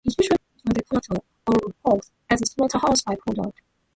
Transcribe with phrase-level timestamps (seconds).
[0.03, 3.61] It usually comes from cattle or hogs as a slaughterhouse by-product.